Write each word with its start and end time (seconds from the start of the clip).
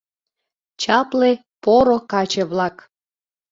«Чапле, 0.81 1.31
поро 1.63 1.97
каче-влак 2.11 2.75